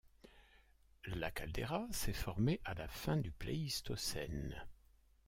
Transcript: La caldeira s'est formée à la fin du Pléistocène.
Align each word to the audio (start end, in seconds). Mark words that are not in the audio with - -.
La 1.05 1.29
caldeira 1.29 1.85
s'est 1.91 2.11
formée 2.11 2.59
à 2.65 2.73
la 2.73 2.87
fin 2.87 3.17
du 3.17 3.29
Pléistocène. 3.31 4.55